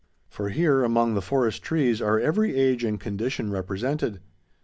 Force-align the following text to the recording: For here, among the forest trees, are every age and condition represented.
For 0.29 0.49
here, 0.49 0.83
among 0.83 1.13
the 1.13 1.21
forest 1.21 1.61
trees, 1.61 2.01
are 2.01 2.19
every 2.19 2.55
age 2.55 2.83
and 2.83 2.99
condition 2.99 3.51
represented. 3.51 4.19